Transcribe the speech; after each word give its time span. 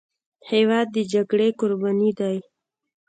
هېواد 0.51 0.87
د 0.91 0.97
جګړې 1.13 1.47
قرباني 1.59 2.11
دی. 2.19 2.37